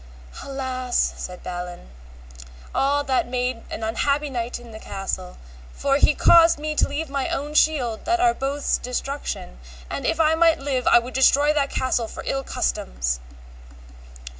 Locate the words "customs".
12.43-13.19